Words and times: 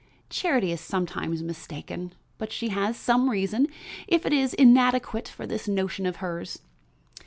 Charity 0.31 0.71
is 0.71 0.81
sometimes 0.81 1.43
mistaken, 1.43 2.13
but 2.39 2.51
she 2.51 2.69
has 2.69 2.97
some 2.97 3.29
reason, 3.29 3.67
if 4.07 4.25
it 4.25 4.33
is 4.33 4.55
inadequate, 4.55 5.27
for 5.27 5.45
this 5.45 5.67
notion 5.67 6.07
of 6.07 6.15
hers. 6.15 6.57